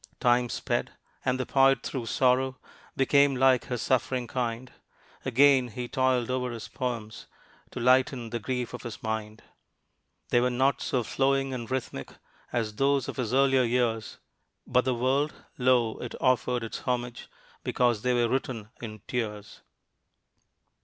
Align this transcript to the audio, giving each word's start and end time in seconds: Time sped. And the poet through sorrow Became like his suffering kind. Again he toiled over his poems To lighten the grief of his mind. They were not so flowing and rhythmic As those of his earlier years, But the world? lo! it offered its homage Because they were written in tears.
Time 0.19 0.49
sped. 0.49 0.93
And 1.23 1.39
the 1.39 1.45
poet 1.45 1.83
through 1.83 2.07
sorrow 2.07 2.57
Became 2.97 3.35
like 3.35 3.65
his 3.65 3.83
suffering 3.83 4.25
kind. 4.25 4.71
Again 5.25 5.67
he 5.67 5.87
toiled 5.87 6.31
over 6.31 6.49
his 6.49 6.67
poems 6.67 7.27
To 7.69 7.79
lighten 7.79 8.31
the 8.31 8.39
grief 8.39 8.73
of 8.73 8.81
his 8.81 9.03
mind. 9.03 9.43
They 10.29 10.41
were 10.41 10.49
not 10.49 10.81
so 10.81 11.03
flowing 11.03 11.53
and 11.53 11.69
rhythmic 11.69 12.13
As 12.51 12.77
those 12.77 13.07
of 13.07 13.17
his 13.17 13.31
earlier 13.31 13.61
years, 13.61 14.17
But 14.65 14.85
the 14.85 14.95
world? 14.95 15.35
lo! 15.59 15.99
it 15.99 16.15
offered 16.19 16.63
its 16.63 16.79
homage 16.79 17.29
Because 17.63 18.01
they 18.01 18.15
were 18.15 18.27
written 18.27 18.71
in 18.81 19.01
tears. 19.07 19.61